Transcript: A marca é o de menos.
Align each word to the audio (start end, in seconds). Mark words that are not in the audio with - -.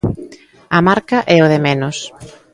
A 0.77 0.79
marca 0.87 1.17
é 1.35 1.37
o 1.45 1.47
de 1.53 1.59
menos. 1.67 1.97